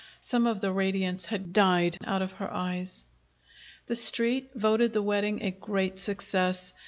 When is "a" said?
5.43-5.51